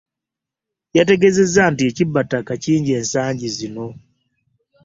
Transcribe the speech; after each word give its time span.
Yategeezezza 0.97 1.61
nti 1.71 1.83
ekibba 1.89 2.21
ttaka 2.25 2.53
kingi 2.63 2.91
ensangi 2.99 3.47
zino 3.57 3.85